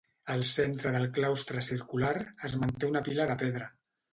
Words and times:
Al 0.35 0.39
centre 0.51 0.93
del 0.95 1.05
claustre 1.17 1.63
circular, 1.67 2.15
es 2.49 2.59
manté 2.65 2.91
una 2.93 3.07
pila 3.11 3.31
de 3.35 3.37
pedra. 3.45 3.71